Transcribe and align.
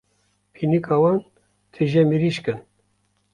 Pînika 0.53 0.95
wan 1.01 1.17
tije 1.73 2.01
mirîşk 2.09 2.45
in. 2.51 2.59